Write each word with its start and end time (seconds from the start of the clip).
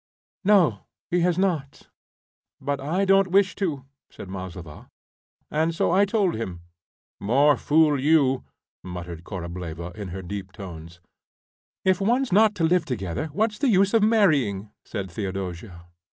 "No, 0.43 0.87
he 1.11 1.19
has 1.19 1.37
not, 1.37 1.89
but 2.59 2.79
I 2.81 3.05
don't 3.05 3.27
wish 3.27 3.53
to," 3.57 3.85
said 4.09 4.29
Maslova, 4.29 4.89
"and 5.51 5.75
so 5.75 5.91
I 5.91 6.05
told 6.05 6.33
him." 6.33 6.61
"More 7.19 7.55
fool 7.55 7.99
you!" 7.99 8.43
muttered 8.83 9.23
Korableva 9.23 9.91
in 9.95 10.07
her 10.07 10.23
deep 10.23 10.53
tones. 10.53 11.01
"If 11.85 12.01
one's 12.01 12.31
not 12.31 12.55
to 12.55 12.63
live 12.63 12.85
together, 12.85 13.27
what's 13.27 13.59
the 13.59 13.69
use 13.69 13.93
of 13.93 14.01
marrying?" 14.01 14.71
said 14.85 15.11
Theodosia. 15.11 15.85